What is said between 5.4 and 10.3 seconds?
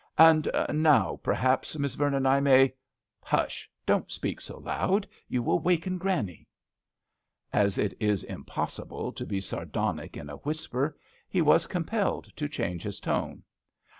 will waken Granny." As it is impossible to be sar donic in